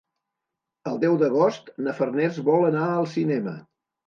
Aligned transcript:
El 0.91 0.97
deu 1.03 1.17
d'agost 1.23 1.69
na 1.89 1.93
Farners 2.01 2.41
vol 2.49 2.67
anar 2.71 2.89
al 2.95 3.07
cinema. 3.15 3.55